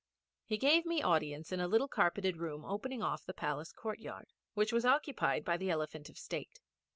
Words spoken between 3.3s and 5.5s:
palace courtyard which was occupied